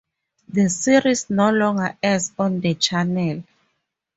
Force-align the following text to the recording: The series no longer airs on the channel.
The 0.47 0.67
series 0.69 1.29
no 1.29 1.51
longer 1.51 1.95
airs 2.01 2.31
on 2.39 2.59
the 2.59 2.73
channel. 2.73 3.43